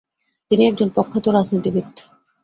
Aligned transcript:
তিনি 0.51 0.63
একজন 0.65 0.87
প্রখ্যাত 0.89 1.25
রাজনীতিবিদ। 1.27 1.87